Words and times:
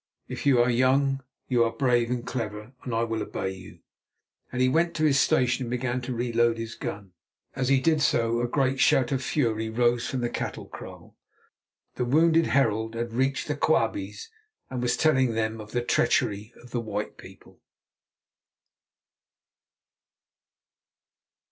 If 0.27 0.47
you 0.47 0.59
are 0.63 0.69
young 0.71 1.21
you 1.47 1.63
are 1.63 1.71
brave 1.71 2.09
and 2.09 2.25
clever, 2.25 2.73
and 2.83 2.91
I 2.91 3.03
will 3.03 3.21
obey 3.21 3.51
you," 3.51 3.81
and 4.51 4.59
he 4.59 4.67
went 4.67 4.95
to 4.95 5.03
his 5.05 5.19
station 5.19 5.65
and 5.65 5.69
began 5.69 6.01
to 6.01 6.11
re 6.15 6.33
load 6.33 6.57
his 6.57 6.73
gun. 6.73 7.13
As 7.55 7.69
he 7.69 7.79
did 7.79 8.01
so 8.01 8.41
a 8.41 8.47
great 8.47 8.79
shout 8.79 9.11
of 9.11 9.23
fury 9.23 9.69
rose 9.69 10.09
from 10.09 10.21
the 10.21 10.29
cattle 10.31 10.65
kraal. 10.65 11.15
The 11.97 12.05
wounded 12.05 12.47
herald 12.47 12.95
had 12.95 13.13
reached 13.13 13.47
the 13.47 13.55
Quabies 13.55 14.31
and 14.71 14.81
was 14.81 14.97
telling 14.97 15.33
them 15.35 15.61
of 15.61 15.71
the 15.71 15.83
treachery 15.83 16.51
of 16.59 16.71
the 16.71 16.81
white 16.81 17.15
people. 17.17 17.61